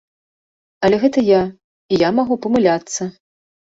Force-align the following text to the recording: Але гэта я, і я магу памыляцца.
Але 0.87 0.97
гэта 1.05 1.19
я, 1.29 1.43
і 1.93 2.03
я 2.07 2.13
магу 2.23 2.43
памыляцца. 2.45 3.01